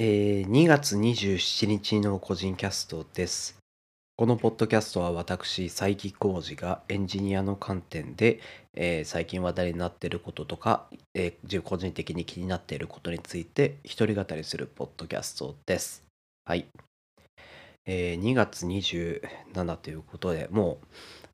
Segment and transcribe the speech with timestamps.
[0.00, 3.58] えー2月27日の個人キャストです。
[4.14, 8.38] このポッドキャストは私、佐伯浩二がエンジニアの観点で、
[8.76, 16.04] えー最近話題になっていることとか、えー個人的に気になっていることについて一人語りするポッドキャストです。
[16.44, 16.66] はい。
[17.84, 20.86] えー2月27ということで、もう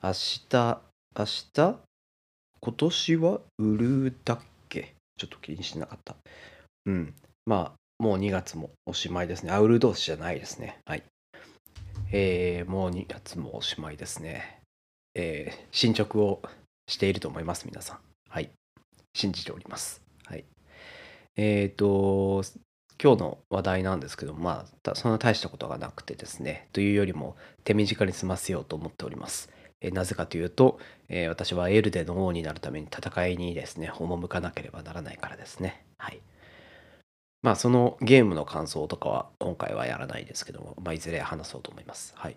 [0.03, 0.81] 明日、
[1.19, 1.77] 明日？
[2.63, 4.39] 今年は売るだっ
[4.71, 4.95] け？
[5.19, 6.17] ちょっと気にしてなかった。
[6.87, 7.13] うん。
[7.45, 9.53] まあ、もう2月もおしまいですね。
[9.53, 10.79] あ、売る同士じゃないですね。
[10.85, 11.03] はい。
[12.13, 14.61] えーもう2月もおしまいですね。
[15.15, 16.43] えー進捗を
[16.87, 17.99] していると思います、皆さん。
[18.29, 18.51] はい。
[19.15, 20.03] 信じております。
[20.27, 20.45] はい。
[21.37, 22.43] えっ、と、
[23.03, 29.51] 今日の話題なんですけど、まあ、そんな大したことがなくてですね、というよりも手短に済ませようと思っております。
[29.81, 35.85] えなぜかというと、え私はエルデの王になるために戦いにですね、赴かなければならないからですね。
[35.99, 36.21] はい。
[37.45, 42.15] まあ、そのゲームの感想とかは今回はやらないですけども、まあ、いずれ話そうと思います。
[42.17, 42.37] はい。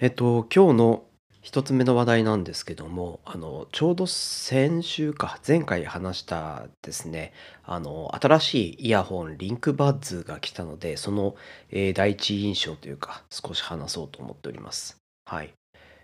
[0.00, 1.04] えっと、今日の
[1.40, 7.32] 一つ目の話題なんですけども、あの、ちょうど先週か、前回話したですね、
[7.64, 11.36] あの、新しいイヤホン、リンクバッズが来たので、その、
[11.70, 14.96] えー第一印象というか、少し話そうと思っております。
[15.26, 15.52] はい。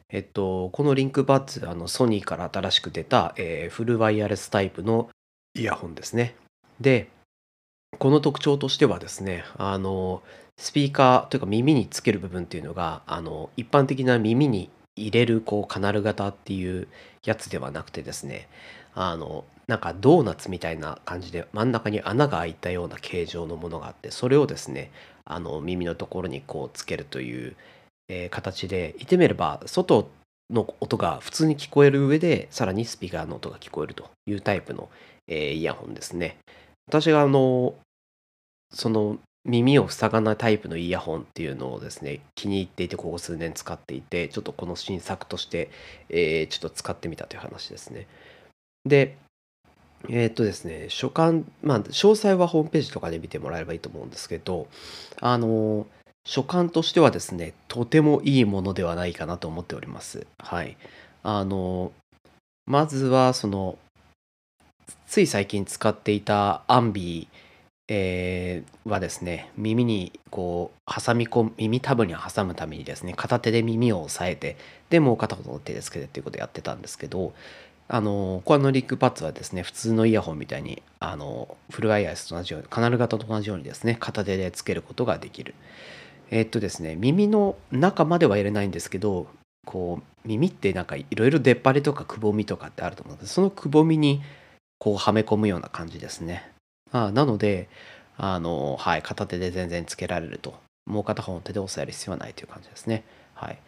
[0.08, 5.08] えっと、このリンクバッズ、あの、ソニーから新しく出た、えーフルワイヤレスタイプの
[5.56, 6.36] イヤホンですね。
[6.80, 7.08] で、
[7.96, 10.22] この特徴としてはですね、あの、
[10.56, 16.88] スピーカーというか耳につける部分っていうのが、あの、一般的な耳に入れるこうカナル型っていう
[17.24, 18.48] やつではなくてですね、
[18.94, 24.90] あの、なんかドーナツみたいな感じで真ん中に穴が開いたような形状のものがあって、それをですね、
[25.24, 27.56] あの耳のところにこうつけるという、
[28.08, 30.10] えー形で、言ってみれば外
[30.50, 34.88] の音が普通に聞こえる上で、さらにスピーカーの音が聞こえるというタイプの、
[35.26, 36.38] えーイヤホンですね。
[36.88, 37.74] 私があの
[38.72, 45.70] その耳を塞がないタイプのイヤホンっていうのをですね気に入っていてここ数年使っていてちょっとこの新作として、
[46.08, 48.06] えーちょっと使ってみたという話ですね。
[48.84, 49.16] で
[50.08, 54.68] えーっとですね書簡まあ詳細はホームページとかで見てもらえればいいと思うんですけど
[55.20, 55.86] あの
[56.24, 60.26] 書簡としてはですねとてもいいものではないかなと思っております。
[60.38, 60.76] はい。
[61.22, 61.92] あの
[62.66, 63.78] まずはその
[65.08, 67.38] つい最近使っていたアンビー
[67.88, 74.58] えはですね耳にこう挟み込耳たぶに挟むためにですね片手で耳を押さえて
[74.90, 77.32] でもう片方の手でつけてっていうことをやってたんですけど
[77.88, 85.54] あのこのリックパッツはですね普通のイヤホンみたいにあのフルワイヤレスと同じようにカナル型と同じようにですね片手でつけることができる。
[86.30, 89.26] えっとですね耳の中までは入れないんですけど
[89.64, 94.20] こう耳ってなんかいろいろ出っ張りとかくぼみとかってあると思うのでそのくぼみに
[94.78, 96.50] こうはめ込むような感じですね。
[96.92, 97.68] あなので
[98.16, 100.54] あの、はい、片手で全然つけられると。
[100.86, 103.04] もう片方の手で押さえる必要はないという感じですね。
[103.34, 103.58] はい。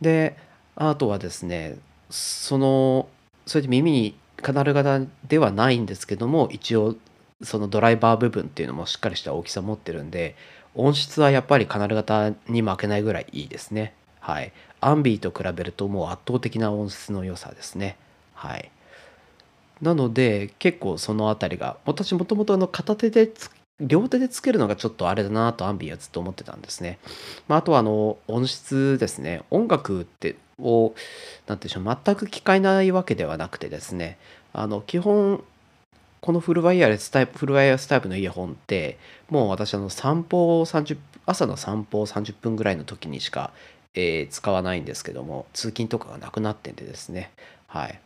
[0.00, 0.36] で
[0.76, 1.76] あとはですね
[2.10, 3.08] その
[3.46, 6.96] それで耳にカナル型ではないんですけども一応
[7.42, 10.34] そのドライバー部分っていうのもしっかりした大きさ持ってるんで
[10.74, 13.94] 音質はやっぱりカナル型に負けないぐらいいいですね。
[14.20, 14.52] はい。
[14.80, 17.96] アンビーと比べるともう圧倒的な音質の良さですね。
[18.34, 18.70] はい。
[19.84, 23.30] なので結構そのあたりが私もともとあの片手で
[23.80, 26.98] 両手でつけるのがちょっとあれだなとアンビはずっと思ってたんですね。
[27.48, 29.42] まあ、あとはあの音質ですね。
[29.50, 30.94] 音楽ってを
[31.46, 34.16] なんていうんでしょう全く聞かないわけではなくてですね。
[34.52, 35.44] あの基本
[36.20, 40.96] このフルワイヤレスタイプフルワイヤレスタイプのイヤホンってもう私あの散歩を30
[41.26, 43.50] 朝の散歩を30分ぐらいの時にしか、
[43.94, 47.30] えー使わないんですけども通勤とかがなくなってんでですね。
[47.66, 48.00] はい。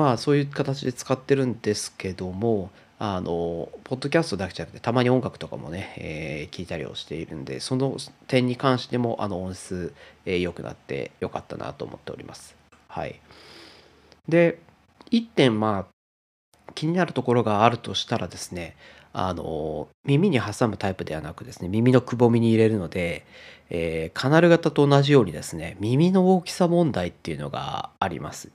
[0.00, 9.92] まあそういう形で使ってるんですけどもあのポッドキャストだけじゃなくてたまに音楽とかもね、えー聞いたりをしているんでその点に関してもあの音質
[10.24, 12.56] 良、えーくなってよかったなと思っております。
[12.88, 13.20] はい。
[14.26, 14.58] で
[15.10, 18.76] 1点まあ気になるところがあるとしたらですね
[19.12, 23.26] あの耳に挟むタイプではなくですね耳のくぼみに入れるので、
[23.68, 28.50] えーカナル型と同じようにですね耳の大きさ問題っていうのがあります。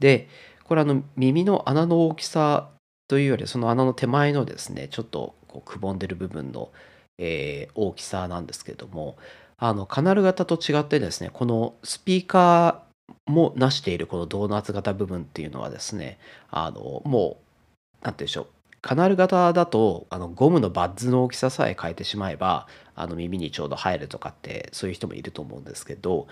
[0.00, 0.28] で
[0.70, 2.70] これあの耳の穴の大きさ
[3.08, 6.70] というよりその穴の手前のですねちょっとこうくぼんでる部分の、
[7.18, 9.16] えー大きさなんですけども
[9.58, 16.18] あのカナル型と違ってですねこのスピーカーもなしているこのドーナツ型部分っていうのはですね
[16.52, 18.46] あのもう何て言うんでしょう
[18.80, 26.28] カナル型だとあのゴムのバッズの大きささえ変えてしまえばあの耳にちょうど入るとかってそういう人もいると思うんですけど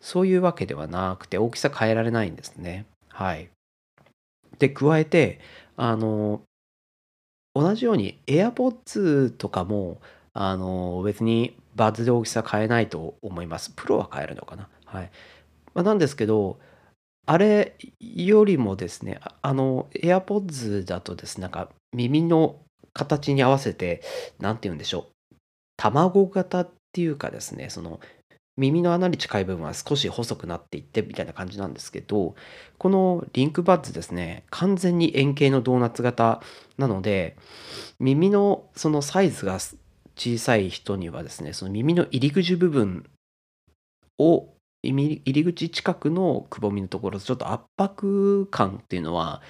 [0.00, 2.86] そういうわけではなくて大きさ変えられないんですね。
[3.08, 3.48] はい。
[4.58, 5.40] で加えて
[5.76, 6.42] あの
[7.54, 10.00] 同じように AirPods とかも、
[10.32, 13.70] あの、別にバズで大きさ変えないと思います。
[13.70, 14.68] プロは変えるのかな。
[14.84, 15.10] はい。
[15.72, 16.58] まあ、なんですけど、
[17.26, 22.56] あれよりもですね、あの、AirPods だとですね、なんか耳の
[22.92, 24.02] 形に合わせて、
[24.40, 25.36] 何て言うんでしょう、
[25.76, 28.00] 卵型っていうかですね、その
[28.56, 32.36] 耳の穴に近い部分は少し細くなっていってみたいな感じなんですけど、
[32.78, 36.40] このリンクバッズですね、完全に円形のドーナツ型
[36.78, 37.36] なので、
[37.98, 39.58] 耳のそのサイズが
[40.16, 43.04] 小さい人にはですね、その耳の入り口部分
[44.18, 44.48] を
[44.82, 49.42] 入り口近くのくぼみのところちょっと圧迫感っていうのは、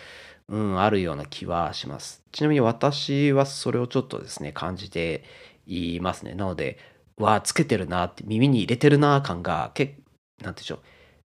[0.48, 2.22] うん、あるような気はします。
[2.32, 5.24] ちなみに私はそれをちょっとですね、感じて
[5.66, 6.34] いますね。
[6.34, 6.78] なので、
[7.18, 9.98] わあ、つけてるなって、耳に入れてるな感が、け
[10.42, 10.80] なんてでしょう、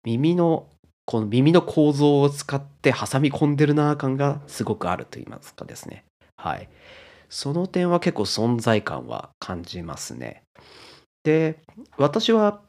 [0.04, 0.68] 耳の、
[1.04, 6.04] この耳の構造を使って挟み込んでるな感がすごくあると言いますかですね。
[6.36, 6.68] はい。
[7.28, 10.42] その点は結構存在感は感じますね。
[11.24, 11.58] で、
[11.96, 12.60] 私は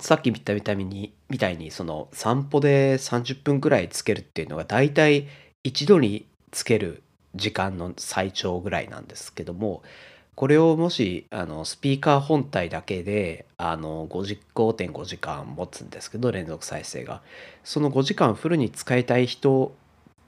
[0.00, 5.28] さっき言ったみたいに、みたいにその散歩で30分くらいつけるっていうのが大体
[5.62, 7.02] 一度につける
[7.34, 9.82] 時間の最長ぐらいなんですけども、
[10.38, 17.22] これをもしあのスピーカー本体だけであの5.5時間持つんですけど連続再生が。
[17.64, 19.74] その5時間フルに使いたい人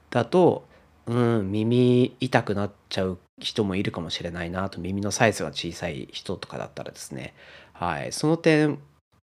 [0.09, 0.67] だと
[1.05, 4.81] うん耳痛くなっちゃう人もいるかもしれないなと。
[4.81, 7.33] 耳のサイズが小さい人とかだったらですね。
[7.71, 8.11] はい。
[8.11, 8.79] その点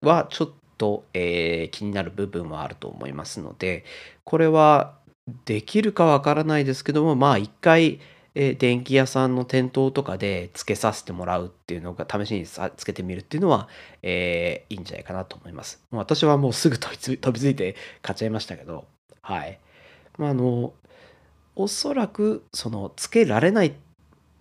[0.02, 3.86] はちょっと、えー、気になる部分はあると思いますので
[4.22, 4.98] これは
[5.46, 8.00] できるかわからないですけどもまあ一回
[8.34, 13.68] え電気屋さんの店頭とかでつけさせてもらうっていうのが試しにさつけてみるっていうのは、
[14.02, 15.82] えー、いいんじゃないかなと思います。
[15.90, 18.86] もう私はもうすぐ飛びつ飛びついて買っちゃいましたけど、
[19.22, 19.60] はい。
[20.18, 20.72] まあ、あの、
[21.56, 23.74] おそらくそのつけられない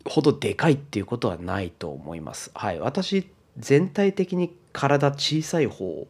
[0.06, 2.51] ほどでかいっていうことはないと思います。
[2.56, 2.80] はい。
[2.80, 6.07] 私全体的に体小さい方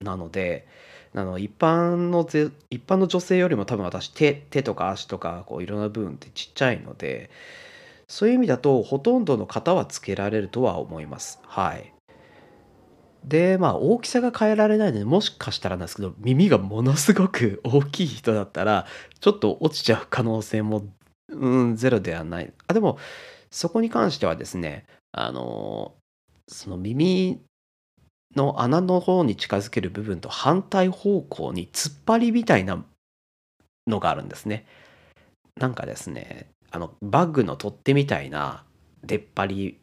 [0.00, 0.66] なので、
[1.16, 7.30] あの一般のぜ一般の女性よりも多分私手手とか足とかこういろんな部分ってちっちゃいので
[8.08, 11.40] そういう意味だとほとんどの方はつけられるとは思います。
[11.46, 11.92] はい。
[13.24, 18.86] でまあ大きさが変えられないのでもしかしたらなんですけど耳がものすごく大きい人だったら
[19.20, 20.84] ちょっと落ちちゃう可能性も
[21.30, 22.52] うんゼロではない。
[22.66, 22.98] あでも
[23.50, 25.94] そこに関してはですねあの
[26.48, 27.40] その耳
[28.36, 32.84] の穴の方に近づける部分と反対方向に突っ張りみたいな
[33.86, 34.66] のがあるんですね。
[35.56, 38.64] なんかですね、あのバッグの取っ手みたいな
[39.04, 39.80] 出っ張り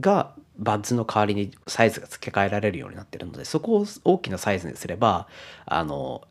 [0.00, 5.28] がバッズの代わりにサイズが付け替えられるようになってるのでそこを大きなサイズにすれば
[5.64, 6.26] あの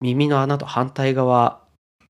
[0.00, 1.60] 耳の穴と反対側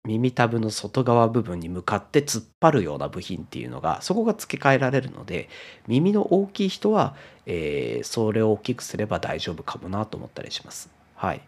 [0.06, 5.48] 耳たぶの外側部分に向かって突っ張るような部品っていうのがそこが付け替えられるので
[5.88, 10.88] 耳の大きい人は、えー、それを大きくすれば大丈夫かもなと思ったりします。
[11.16, 11.40] はい、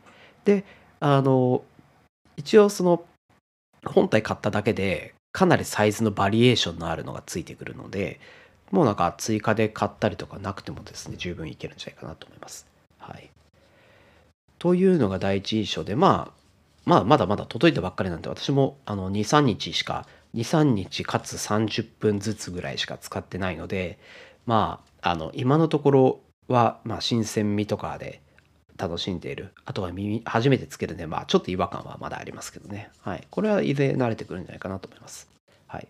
[0.44, 0.64] で
[0.98, 1.62] あの
[2.36, 3.04] 一応その
[3.84, 8.18] 本体買っただけでかなりサイズのバリエーションのあるのがついてくるので
[8.72, 12.66] もうなんか追加で買ったりとかなくてもですね十分いけるんじゃないかなと思います。
[12.98, 13.30] はい、
[14.58, 16.37] というのが第一印象でまあ
[16.88, 23.98] まあ、まだまだ届いたばっかりなんで、私もあの2、3日しか、2、3日かつ30分ずつぐらいしか使ってないので、
[24.46, 28.22] まあ、あの、今のところは、まあ、新鮮味とかで
[28.78, 29.52] 楽しんでいる。
[29.66, 32.88] あとは耳、初めてつけるんで、まあ、ちょっと違和感はまだありますけどね。
[33.02, 33.26] はい。
[33.28, 35.28] これはいずれ慣れてくるんじゃないかなと思います。
[35.66, 35.88] はい。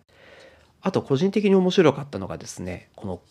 [0.81, 3.21] あと、個人的に面白かったのがですね、この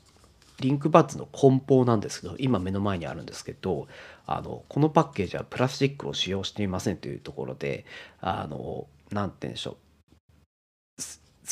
[0.61, 3.87] リンクバッズの梱包なんですけど今目の前にあるんですけど
[4.27, 7.85] あのこのパッケージはプラスチックを使用していませんというところで
[8.21, 9.77] あの何て言うんでしょう。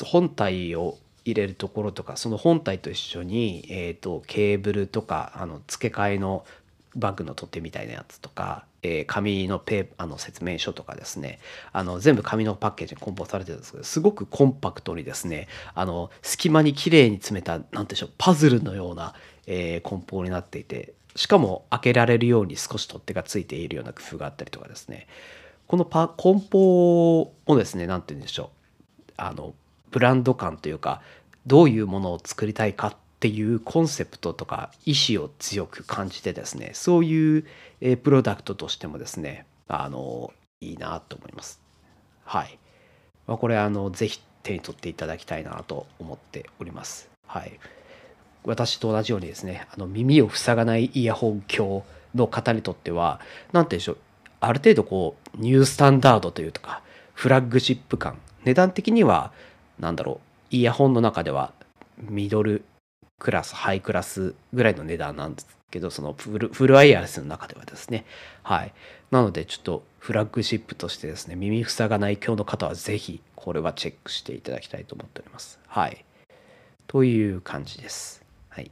[0.04, 6.44] 本体を入れるところとかその本体と一緒に、えーと、ケーブルとかあの付け替えの
[6.94, 11.40] バッグの取っ手みたいなやつとか、えー、紙のペーあの説明書とかですね。
[11.72, 15.48] あの全部紙のパッケージに梱包されてるんですけどすごくコンパクトにですね。
[15.74, 19.14] あの隙間にきれいに詰めた何でしょうパズルのような、
[19.46, 25.08] えー、梱包になっていてしかも開けられるように少し取っ手がついているような工夫があったりとかですね。
[25.66, 28.50] このパ梱包をですね何て言うんでしょ
[29.08, 29.12] う。
[29.16, 29.54] あの
[29.90, 31.00] ブランド感というか
[31.46, 37.44] どういうものを作りたいかっっていうコンセプトとか意思を強く感じてですねそういう、
[38.02, 41.60] プロダクトとしてもですねあのいいなと思います。
[42.24, 42.58] はい、
[43.26, 47.08] まあ、これあのぜひ手に取っていただきたいなと思っております。
[47.26, 47.58] はい。
[48.44, 51.82] 私と同じようにですねあの耳を塞がないイヤホン鏡
[52.14, 53.20] の方にとっては
[53.52, 53.96] 何て言うんでしょう
[54.40, 56.82] ある程度こうニュースタンダードというとか
[57.12, 59.32] フラッグシップ感値段的には
[59.80, 60.20] 何だろ
[60.52, 61.52] うイヤホンの中では
[61.98, 62.64] ミドル
[63.18, 68.04] クラス、ハイクラスぐらいの値段なんですけど、そのフルフルワイヤレスの中ではですね。
[68.42, 68.72] はい。
[69.10, 75.58] なので、ちょっとフラッグシップとしてですね、耳塞がない今日の方はぜひ、これはチェックしていただきたいと思っております。
[75.66, 76.04] はい。
[76.86, 78.22] という感じです。
[78.48, 78.70] はい。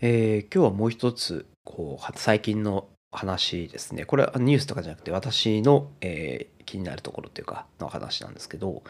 [0.00, 4.04] えー、今日はもう一つ、こう、最近の話ですね。
[4.04, 8.82] これはニュースとかじゃなくて、私の、えー、気になるところっていうか、の話なんですけど、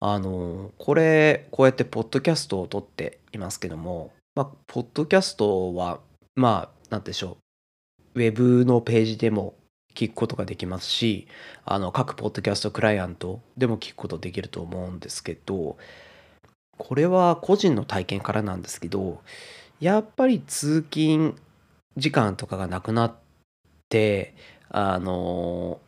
[0.00, 6.00] あの、これ、こうやってポッドキャストを撮っていますけども、まあ、ポッドキャストは、
[6.36, 7.38] まあ、なんでしょ
[8.14, 9.54] う、ウェブのページでも
[9.94, 11.26] 聞くことができますし、
[11.64, 15.76] あの、各ポッドキャストクライアントでも聞くことできると思うんですけど、
[16.76, 19.20] これは個人の体験からなんですけど、
[19.80, 21.34] やっぱり通勤
[21.96, 23.16] 時間とかがなくなっ
[23.88, 24.34] て、
[24.68, 25.80] あの、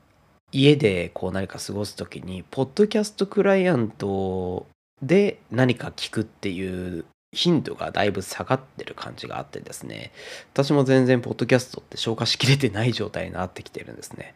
[0.53, 4.67] 家でこう何か過ごす時にポッドキャストクライアント
[5.03, 10.11] で何か聞くっていう頻度がだいぶ下がってる感じがあってですね
[10.53, 14.35] 私も全然ポッドキャストって消化しきれてない状態になってきてるんですね。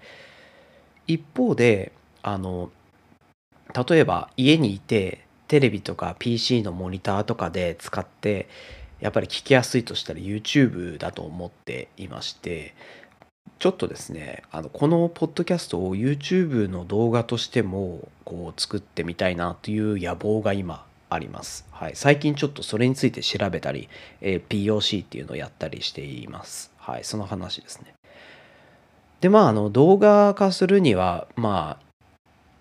[1.07, 1.93] 一方で
[2.23, 2.71] あの
[3.89, 8.49] 例えば家にいてテレビとか PC のモニターとかで使って
[9.01, 12.75] やっぱり聞きやすいとしたら YouTube だと思っていまして
[13.59, 23.89] ちょっとですねあのこのポッドキャストを YouTube の動画としてもこう作ってみたいなという野望が今あります、はい、最近ちょっとそれについて調べたり、
[24.21, 26.73] えー、POC っていうのをやったりしています。
[26.77, 27.05] はい。
[27.05, 27.95] その話ですね。
[29.21, 31.85] でまああの動画化するにはまあ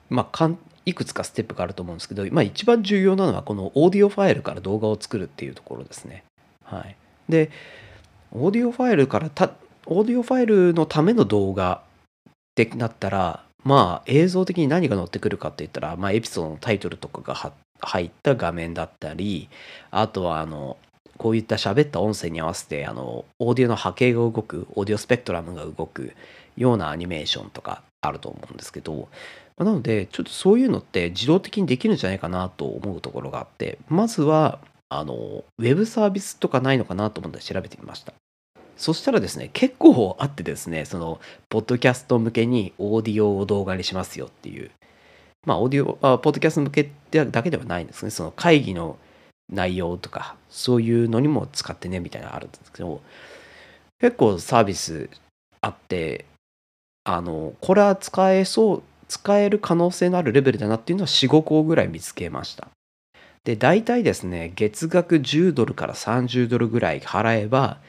[0.10, 6.24] まあかんいくつかステップがあると思うんですけど、まあ、一番重要なのはこのオーディオファイルから動画を作るっていうところですね。
[6.64, 6.96] はい、
[7.28, 7.52] で
[8.32, 9.52] オーディオファイルからた
[9.86, 11.82] オーディオファイルのための動画
[12.30, 19.50] ってなったら、まあ映像的に何が載ってくるかって言ったら、まあエピソードのタイトルとかが入った画面だったり、
[19.92, 20.78] あとはあの、
[21.18, 26.14] こういった喋った音声に合わせて、あの、オーディオの波形が動く、オーディオスペクトラムが動く
[26.58, 29.08] ようなアニメーションとかあると思うんですけど、
[29.58, 34.60] なので、ちょっとそういうのって自動的にできるんじゃないかなと思うところがあって、まずは、
[34.90, 38.14] あの、ウェブサービスとかないのかなと思って調べてみました。
[38.78, 44.72] そしたらですね、結構あってですね、その、ポッドキャスト向けにオーディオを動画にしますよっていう。
[45.46, 48.12] まあ、オーディオ、あポッドキャスト向けだけではないんですね。
[48.12, 48.98] その会議の
[49.52, 53.02] 内容とか、そういうのにも使ってね、みたいなのあるんですけど、
[54.00, 55.10] 結構サービス
[55.62, 56.26] あって、
[57.04, 62.70] あの、これは使えそう、使える可能性のあるレベルだなっていうのは4、5個ぐらい見つけました。
[63.44, 67.80] で、大体ですね、月額10ドルから30ドルぐらい払えば、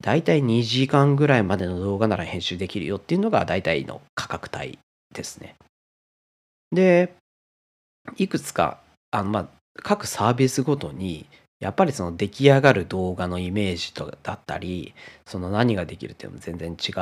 [0.00, 4.78] 大体2時間ぐらいまでの動画なら編集できるよっていうのが大体の価格帯
[5.12, 5.56] ですね。
[6.70, 7.14] で、
[8.16, 9.48] いくつか、あの、まあ、
[9.82, 11.26] 各サービスごとに、
[11.60, 14.94] やっぱりその出来上がる動画のイメージとだったり、
[15.26, 16.92] その何ができるっていうのも全然違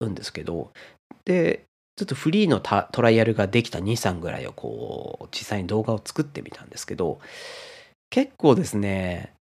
[0.00, 0.72] うんですけど、
[1.24, 1.62] で、
[1.96, 7.20] ちょっとフリーのトライアルができた2、3ぐらいをこう、実際に動画を作ってみたんですけど、
[8.10, 9.34] 結構ですね、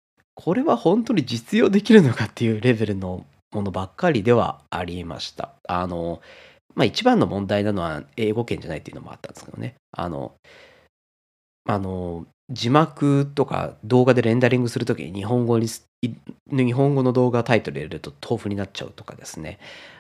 [0.43, 5.51] これは本当に実用できるのかっていうレベルのものばっかりではありました。
[5.69, 6.23] あの、
[6.75, 9.75] まあ一番の問題なのは英語圏じゃないっていうのもあったんですけどね。
[9.93, 10.33] あの、
[11.67, 15.69] あの、字幕とか動画でレンダリングするときに日本語に、
[16.47, 19.59] 日本語の動画タイトル入れると豆腐になっちゃうとかですね。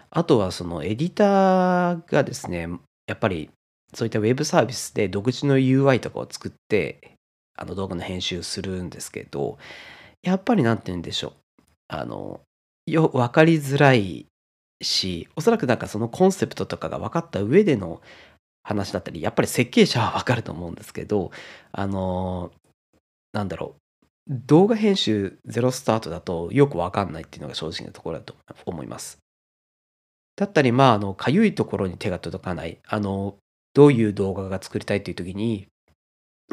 [0.09, 2.67] あとはそのエディターがですね、
[3.07, 3.51] やっぱり
[3.93, 7.13] そういったウェブサービスで独自の UI とかを作って
[7.57, 9.59] あの動画の編集するんですけど、
[10.23, 11.63] やっぱりなんて言うんでしょう。
[11.89, 12.41] あの、
[12.87, 14.27] よ、分かりづらい
[14.83, 18.01] し、おそらくなんかそのコンセプトとかが分かった上での
[18.63, 21.31] 話だったり、やっぱり設計者は分かると思うんですけど、
[21.73, 22.53] あの、
[23.33, 23.81] なんだろう。
[24.29, 29.19] 動画編集ゼロスタートだとよく分かんないっていうのが正直なところだと思います。
[30.37, 33.37] だったり、まあ、あの、かゆいところに手が届かない、あの、
[33.75, 35.67] どういう動画が作りたいっていう時に、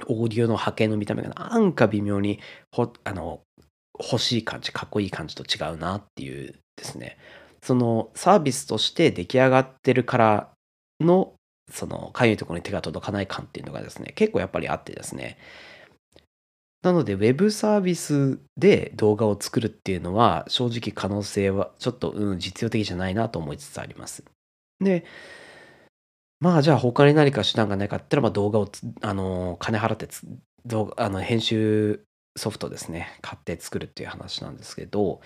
[0.05, 2.39] オーディオの波形の見た目がなんか微妙に
[2.71, 3.41] ほあの
[3.99, 7.17] 欲しい感じかっこいい感じと違うなっていうですね。
[7.63, 10.49] そのサービスとして出来上がってるから
[11.01, 11.33] の
[11.71, 15.37] そのかゆいところに手が届かない感っていうのがですね結構やっぱりあってですね。
[16.83, 24.23] なのでウェブサービスで動画を作るっていうのは正直可能性はちょっと、うん、実用的じゃないなと思いつつあります。
[24.79, 25.03] で
[26.39, 28.69] まあじゃあ他に何か手段がないかって言ったら、動画を
[29.01, 30.07] あの金払って
[30.65, 32.03] 動画あの編集
[32.37, 35.21] ソフトですね、買って作るっていう話なんですけど、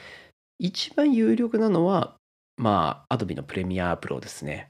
[0.60, 2.18] 一番有力なのは、
[2.58, 4.70] まあ、Adobe のプレミアプロですね。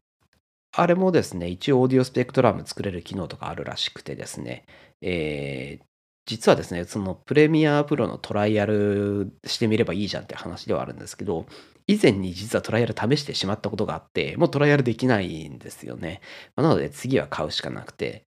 [0.74, 4.66] あれもですね、一応オーディオスペクトラム作れる機能とかあるらしくてですね、
[5.02, 5.91] えー
[6.26, 11.46] 実はですね、そのプレミアプロのトライアルしてみればいいじゃんって話ではあるんですけど、
[11.88, 16.22] 以前に実はトライアル試してしまったことがあって、もうトライアルできないんですよね。
[16.56, 18.26] なので次は買うしかなくて。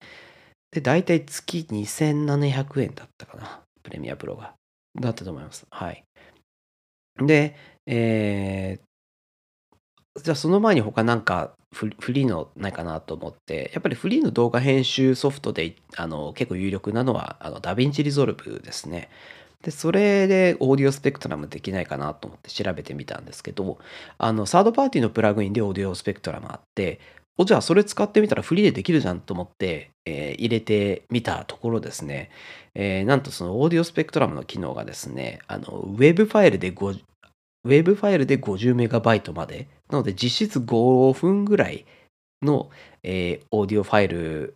[0.73, 3.63] で、大体月2700円だったかな。
[3.83, 4.55] プレミアプロが。
[5.01, 5.67] だったと思います。
[5.71, 6.05] はい。
[7.19, 19.11] で、えー、じゃあその前に他なんかフリーのないかなと思って、やっぱりフリーの動画編集ソフトであの結構有力なのはあの DaVinci Resolve ですね。
[19.63, 23.79] で、それでオーディオスペクトラムできないかなと思って調べてみたんですけど、
[24.19, 27.01] あの、サードパーティーのプラグインでオーディオスペクトラムあって、
[27.37, 32.31] お、じゃあそれ使ってみたらフリーでできるじゃんと思って、えー、入れてみたところですね、
[32.75, 37.01] えー、なんとそのオーディオスペクトラムの機能がですね、あの、ウェーブファイルで5、
[37.65, 41.85] ウェーブファイルで 50MB まで、なので実質5分ぐらい
[42.43, 42.71] の、
[43.03, 44.55] えー、オーディオファイル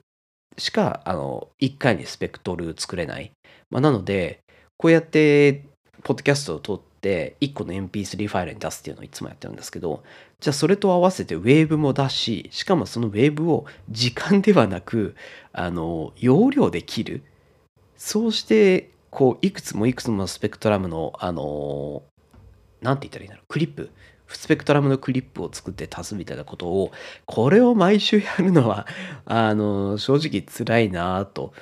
[0.59, 3.33] しか、あの、1回にスペクトル作れない。
[3.71, 4.41] まあ、なので、
[4.77, 5.65] こうやって、
[6.03, 10.03] ポッドキャストを撮って、1個の MP3 ファイルに出すっていうのをいつもやってるんですけど、
[10.41, 15.15] じゃあそれと合わせてウェーブも出し、しかもそのウェーブを時間ではなく、
[15.53, 17.23] あの、容量で切る。
[17.97, 22.03] そうして、こう、いくつもいくつものスペクトラムの、あの、
[22.81, 23.91] なんて言ったらいいんだろう、クリップ。
[24.29, 26.93] スペクトラムのクリップを作って足すみたいなことを、
[27.27, 28.87] これを毎週やるのは、
[29.25, 31.53] あの、正直辛いなと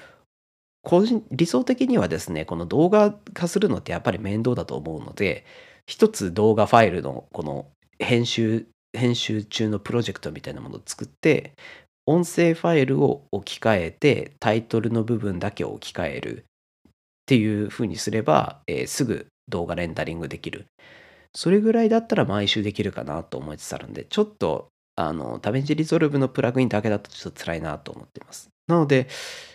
[0.87, 5.45] 個人、理想的にはですね、この動画化するのってやっぱり面倒だと思うので、
[5.89, 7.67] 一つ動画ファイルのこの
[7.99, 11.55] 編集、編集中のプロジェクトみたいなものを作って、
[12.07, 16.45] 音声ファイルを置き換えて、タイトルの部分だけを置き換える
[16.89, 16.93] っ
[17.27, 20.67] ていう風にすれば、えー、すぐ動画レンダリングできる。
[21.37, 28.49] それぐらいだったら毎週できるかなと思いつつあるんで、ちょっと、あの、ダメンジリゾルブのプラグインだけだとちょっと辛いなと思ってます。
[28.69, 29.07] なので、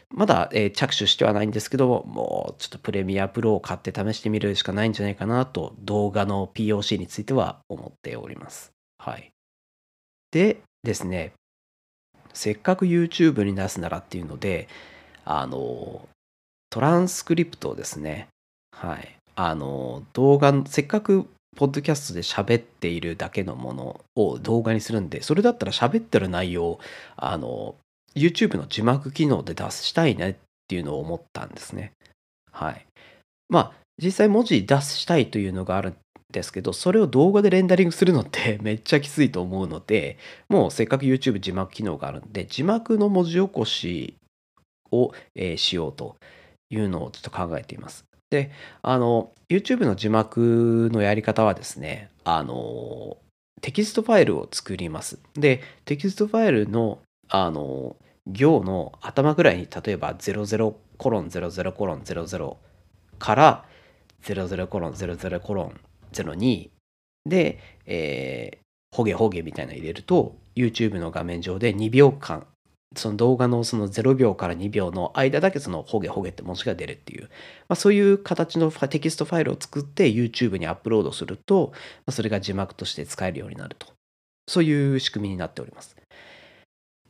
[0.10, 8.72] まだ、えー、着手してはないんですけども、うちょっとプレミアプロを買って試してみるしかないんじゃないかなと、動画の POC については思っております。
[9.00, 9.32] はい。
[10.30, 11.34] でですね、
[12.32, 14.68] せっかく YouTube に出すならっていうので、
[15.26, 16.08] あの、
[16.70, 18.28] トランスクリプトをですね、
[18.72, 19.18] はい。
[19.36, 26.80] あの、動画、せっかくポッドキャストで喋っているだけのものを動画にするんで、それだったら喋ってる内容を、
[27.18, 27.76] あの、
[28.16, 30.36] YouTube の字幕機能で出したいねっ
[30.68, 31.94] ていうのを思ったんですね。
[32.52, 32.86] はい。
[33.50, 35.96] まあ、実際文字出したいというのがあるん
[36.32, 40.18] ですけど、それを動画でレンダリングするのって めっちゃきついと思うので、
[40.50, 44.16] もうせっかく YouTube 字幕機能があるんで、字幕の文字起こし
[44.92, 46.16] を、えー、しようと
[46.70, 48.06] いうのをちょっと考えています。
[48.32, 48.50] で、
[48.82, 53.18] あの、YouTube の字幕のやり方はですね、あの、
[53.62, 55.20] テキストファイルを作ります。
[55.36, 57.96] で、テキストファイルのあの
[58.28, 62.56] 行の頭ぐらいに例えば00コロン00コロン00
[63.20, 63.66] から
[64.22, 65.80] 00コロン00コロン
[66.12, 66.70] 02
[67.26, 68.58] で、えー、
[68.96, 72.46] ホゲホゲみたいなの入れると YouTube の画面上で2秒間
[72.96, 83.88] その動画のその0秒から2秒の間だけそのホゲホゲって文字が出るっていう、まあ、そういう形のテキストファイルを作って YouTube にアップロードすると、まあ、それが字幕として使えるようになると。
[84.48, 85.96] そういう仕組みになっております。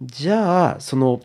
[0.02, 1.22] じゃあ、その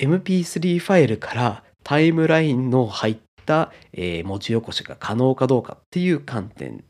[0.00, 6.84] MP3 ファイルからタイムラインの入った、え、文字起こしが可能かどうかっていう観点、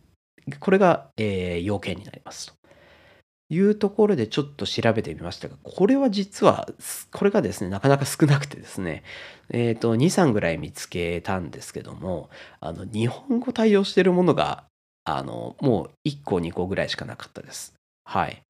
[0.60, 2.58] これが、え、要件になりますと。
[3.50, 6.68] いうところでちょっと調べてみましたが、これは実は、
[7.12, 9.02] これがですね、なかなか少なくてですね、
[9.50, 12.28] えっ、ー、と、2、3ぐらい見つけたんですけども、
[12.61, 14.64] あの、日本語対応してるものが、
[15.04, 17.74] あの、もう1個、2個ぐらいしかなかったです。
[18.04, 18.42] はい。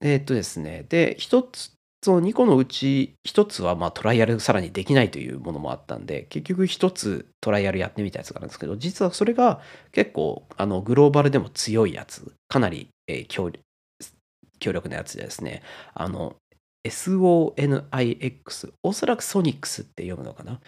[0.00, 1.75] えーっとですね、で、1つ、
[2.06, 13.50] その2個のうち1つはまトライアルさらにできないというものもあったんで、結局1つトライアルやってみたやつがあるんですけど、実はそれが結構あのグローバルでも強いやつ、かなり、え強
[14.60, 15.64] 強力なやつでですね、
[15.94, 16.36] あの、
[16.84, 20.60] SONIX、おそらくソニックスって読むのかな。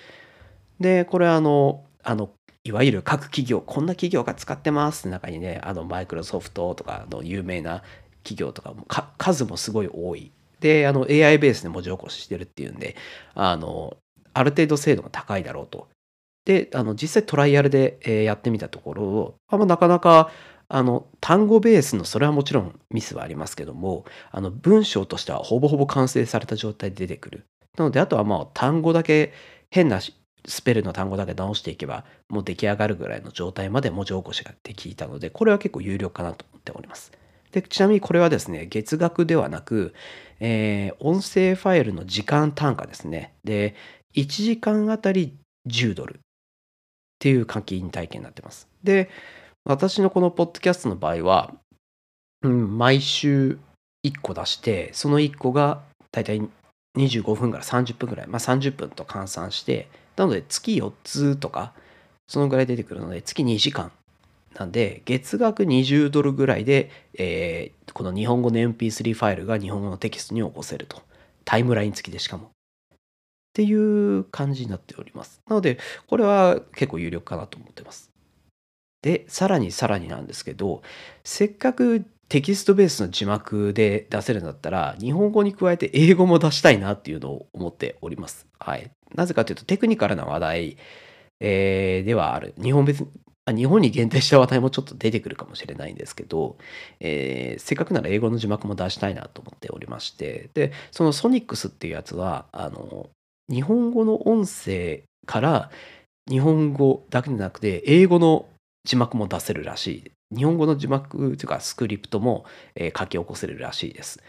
[0.80, 2.30] で、これあの、あの、
[2.64, 7.84] いわゆる各企業、こんな企業が使ってますって中にね、あの、マイクロソフトとかの有名な
[8.24, 8.84] 企業とかも
[9.18, 10.32] 数もすごい多い。
[10.60, 12.96] で、あの AI ベースで文字起こししてるっていうんで、
[13.34, 13.96] あの、
[14.34, 15.88] ある程度精度が高いだろうと。
[16.44, 20.30] で、あの実際トライアルで、えやってみたところ、あま、なかなか
[20.68, 27.46] あの単語ベースのそれはもちろんミスはありますけどもあの文章としてはほぼほぼ完成された状態で出てくる
[27.78, 29.32] なのであとはまあ単語だけ
[29.70, 37.12] 変なスペルの単語だけ直していけばもう出来上がるぐらいの状態まで文字起こしができたのでこれは結構有力かなと思っております
[37.52, 39.94] でちなみにこれはですね、月額ではなく、
[40.40, 43.34] えー、音声ファイルの時間単価ですね。
[43.44, 43.74] で、
[44.14, 46.18] 1時間あたり10ドルっ
[47.18, 48.68] ていう課金体験になってます。
[48.82, 49.10] で、
[49.64, 51.54] 私のこのポッドキャストの場合は、
[52.42, 53.58] うん、毎週
[54.06, 55.82] 1個出して、その1個が
[56.12, 56.42] だいたい
[56.96, 61.72] 25分から30分ぐらい、まあ30分と換算して、なので月4つとか、
[62.28, 63.92] そのぐらい出てくるので、月2時間。
[64.58, 71.00] なんで、月額20ドルぐらいで、えー、この日本語の MP3 ファイルが日本語のテキストに起こせると。
[71.44, 72.46] タイムライン付きでしかも。
[72.46, 72.48] っ
[73.54, 75.40] ていう感じになっております。
[75.48, 78.10] なので、これは結構有力かなと思ってます。
[79.00, 80.82] で、さらにさらになんですけど、
[81.22, 88.48] せっかくテキストベースの字幕で出せるんだったら、日本語に加えて英語も出したいなっていうのを思っております。
[88.58, 88.90] はい。
[89.14, 90.76] なぜかというと、テクニカルな話題、
[91.38, 92.54] えー、ではある。
[92.60, 92.84] 日本
[93.52, 96.56] 日本に限定した話題もちょっと出てくるかもしれないんですけど、
[97.00, 103.08] えー、せっかくなら英語の字幕も出したいなと思っておりまして、で、そのソニックスっていうやつは、あの、
[103.50, 105.70] 日本語の音声から
[106.28, 108.46] 日本語だけでなくて、英語の
[108.84, 110.12] 字幕も出せるらしい。
[110.36, 114.22] 日本語の字幕というかスクリプトも、えー、書き起こせるらしいです。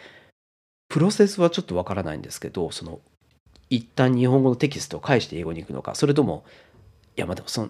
[0.87, 2.99] プロセスはちょっとわからないんですけど、その
[3.69, 6.43] 一旦日本語のテキストを返して英語に行くのか、それとも、
[7.15, 7.69] いやまあでもそ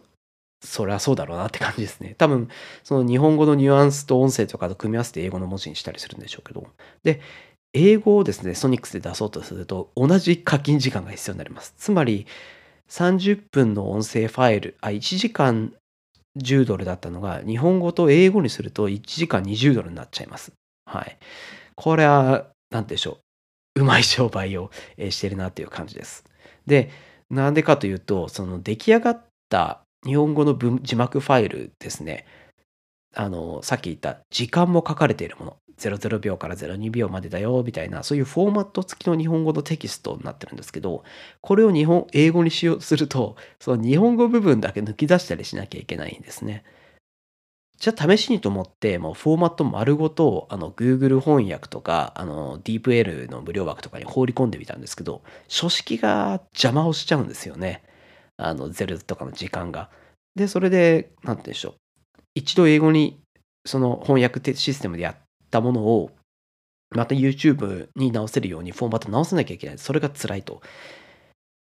[0.62, 2.15] そりゃそうだろうなって感じですね。
[2.17, 2.50] 多分、
[2.84, 6.67] その日本語のニュアンスと音声とかと組み合わせて英語の文字にしたりするんでしょうけど。
[7.04, 7.22] で、
[7.74, 11.74] 英語をですね、ソニックスで出そうとすると、同じ課金時間が必要になります。
[11.78, 12.26] つまり、
[12.89, 15.74] 30分の音声ファイル、あ、1時間
[16.38, 20.52] 10ドルだったのが、日本語と英語にすると1時間20ドルになっちゃいます。
[20.86, 21.17] はい。
[21.76, 23.19] これは、何でしょ
[23.76, 23.82] う。
[23.82, 26.24] うまい商売をしてるなっていう感じです。
[26.65, 26.89] で、
[27.30, 32.25] なんでかというと、その出来上がった日本語の字幕ファイルですね。
[33.15, 35.57] あの、さっき言った時間も書かれているもの。
[35.79, 41.03] 00秒から02秒までだよみたいなそういうフォーマット付きの日本語のテキストになってるんですけど
[41.41, 46.63] これを日本英語にしようとするとその日本語部分だけ抜き出したりしなきゃいけないんですね。
[47.79, 57.83] じゃあ試しにと思ってもうフォーマット丸ごとあの Google 翻訳とかあの DeepL の無料枠とかに放り込んでみたんですけど書式が邪魔をしちゃうんですよね。
[58.39, 59.89] あのゼルとかの時間が。
[60.36, 61.73] でそれで何て言うんでしょう
[62.36, 63.19] 一度英語に
[63.65, 65.15] その翻訳システムでやっ
[65.49, 66.12] ったものを
[66.95, 69.78] また YouTube に直せるようにフォーマット直さなきゃいけない。
[69.78, 70.62] それが辛いと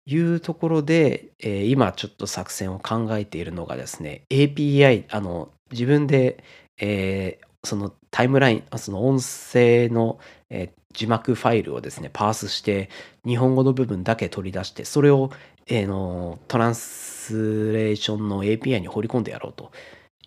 [0.05, 6.43] いうところで、えー、今ちょっと作戦を考えているのがですね、API、あの、自分で、
[6.79, 10.19] えー、そのタイムライン、その音声の、
[10.49, 12.89] えー、字幕ファイルをですね、パースして、
[13.25, 15.31] 日本語の部分だけ取り出して、それを、
[15.67, 19.71] えー、のトランスレーションの API に放り込んでやろうと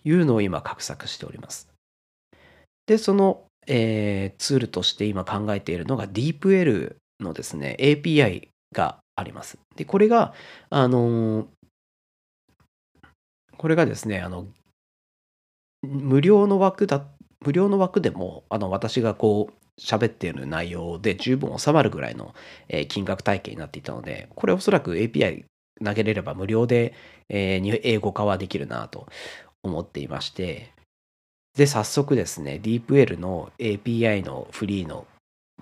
[0.04, 1.68] いうのを今画策しております。
[2.86, 9.58] で、その、えー、ツールとして今考えているのが DeepL のですね、API があります。
[9.76, 10.34] で、これが、
[10.70, 11.46] あのー、
[13.56, 14.46] これがですね、あの、
[15.82, 17.11] 無料の枠だった、
[17.44, 22.34] 無料の枠でも、あの、私がこう、喋っている内容で十分収まるぐらいの、
[22.88, 25.44] 金額体系になっていたので、これおそらく API
[25.84, 26.94] 投げれれば無料で、
[27.28, 29.08] 英語化はできるなと
[29.62, 30.72] 思っていまして、
[31.56, 35.06] で、早速ですね、DeepL の API のフリーの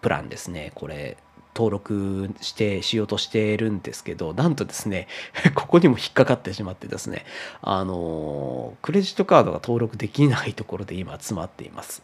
[0.01, 1.17] プランですね、これ、
[1.55, 5.09] 登録してしようとしてるんですけど、なんとですね、
[5.55, 7.25] ここにも引っかかってしまってですね、
[7.63, 12.03] あの、クレジットカードが登録できないところで今詰まっています。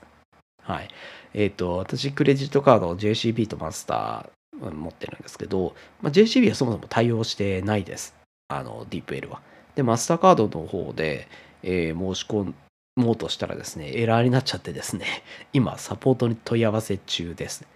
[0.63, 0.89] はい。
[1.35, 8.17] えっ、ー、と、私、クレジットカードを JCB とマスター持ってるんですけど、まあ、JCB はそもそも対応してないです。
[8.49, 9.43] あの、DeepL は。
[9.75, 11.29] で、マスターカードの方で、
[11.63, 12.53] えー、申し込
[12.97, 15.07] もうとしたらですね、エラーになっちゃってですね、
[15.53, 17.67] 今、サポートに問い合わせ中です。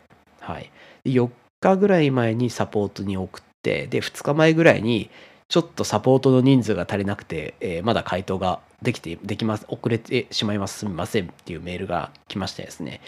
[0.40, 0.70] はい。
[1.04, 1.28] 4
[1.60, 5.10] 日ぐらい前にサポートに送って、で、2日前ぐらいに、
[5.48, 13.00] ちょっとサポートの人数が足りなくて、えー、まだ回答ができて、できます、遅れてしまいます、すみませんっていうメールが来ましてですね、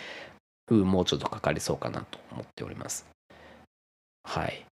[0.70, 3.06] う、もうちょっとかかりそうかなと思っております。
[4.24, 4.64] はい。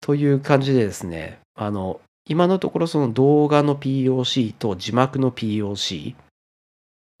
[0.00, 6.14] という感じでですね、あの、今のところその動画の POC と字幕の POC、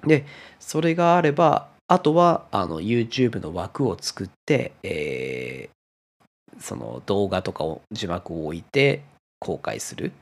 [0.04, 0.26] で、
[0.60, 5.68] それがあれば、あとはあの YouTube の枠を作って、え、
[6.58, 9.02] その動画とかを字幕を置いて
[9.38, 10.12] 公開する。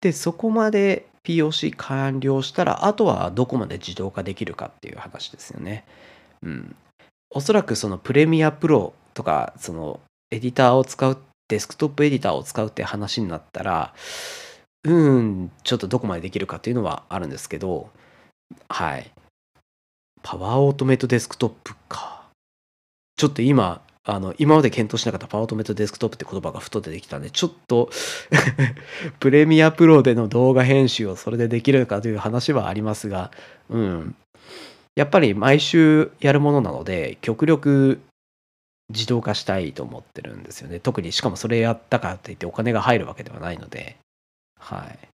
[0.00, 5.84] で、そこまで POC 完了したら、あとはどこまで自動化できるかっていう話ですよね。
[6.42, 6.76] うん。
[7.30, 13.94] おそらくそのプレミアプロとか、そのエディターを使う、デスクトップエディターを使うって話になったら、
[14.84, 17.90] うん、ちょっとどこまでできるかっていうのはあるんですけど、
[18.68, 19.10] はい。
[20.22, 22.22] パワーオートメイトデスクトップか。
[23.16, 27.88] ちょっと今、あの、今まで検討しなかったパワートメイトデスクトップって言葉がふと出てきたんで、ちょっと
[29.20, 33.30] プレミアプロでの動画編集をそれでできるかという話はありますが、
[33.70, 34.16] うん。
[34.96, 38.00] やっぱり毎週やるものなので、極力
[38.90, 40.80] 自動化したいと思ってるんですよね。
[40.80, 43.96] 特にしかもそれやったからといってお金が入るわけではないので、
[44.58, 45.11] はい。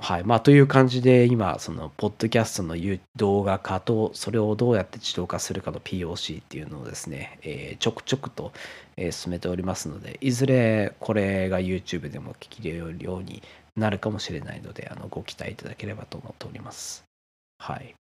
[0.00, 0.24] はい。
[0.24, 2.76] まあ、という感じで、今、その、ポッドキャストの
[3.16, 8.52] 動画化と、それをどうやって自動化するかの POC っていうのをですね、えー、ちょくちょくと、
[8.96, 13.42] えー、進めておりますので、いずれこれが YouTube でも聞きれるように
[13.76, 17.04] なるかもしれないので、あのご期待いただければと思っております。
[17.58, 17.94] はい。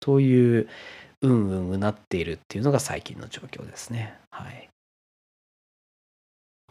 [0.00, 0.68] という、
[1.20, 4.14] うんうんうなっているっていうのが最近の状況ですね。
[4.30, 4.68] はい。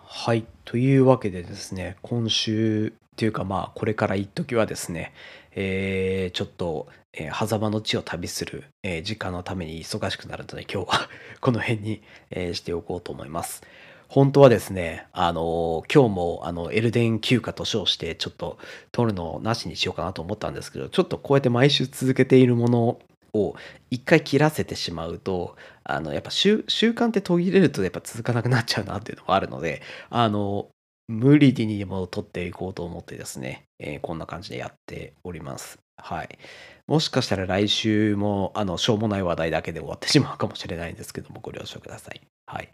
[0.06, 0.46] はい。
[0.66, 5.14] というわけでですね、今週っていうかまあ、これから一時はですね、
[5.56, 11.10] えー、ちょっと、えー、狭間の地を旅する、えー、時間のために忙しくなるので、今日は
[11.42, 13.64] この辺に、えー、しておこうと思います。
[14.08, 18.58] 本当はですね、あの今日もあのエルデン休暇と称して、ちょっと
[18.92, 23.00] 撮るのなしにしようかなと思ったんですけど、ちょっとこうやって毎週続けているもの
[23.34, 23.56] を
[23.90, 30.70] 一回切らせてしまうと、あの、やっぱ習習慣って途切れるとやっぱ続かなくなっちゃうなっていうのがあるので、あの、
[31.08, 35.80] 無理にも取っていこうと思ってですね、えー、こんな感じでやっております。
[35.98, 36.40] はい。
[36.88, 42.22] もしかしたら来週も、あの、しょうもない話題だけで終わってしまうかもしれないんですけども、ご了承ください。
[42.46, 42.70] はい。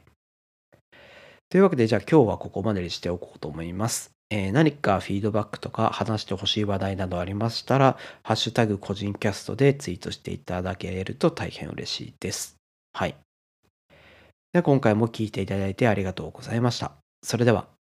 [1.50, 4.19] というわけで、じゃあ今日はここまでにしておこうと思います。
[4.32, 12.56] えー、何かフィードバックとか話してほしい話題などありましたら、ハッシュタグ個人キャストでツイートしていただけると大変嬉しいです。
[12.94, 13.16] はい。
[14.54, 16.92] では今回も聞いていただいてありがとうございました。
[17.24, 17.79] それでは。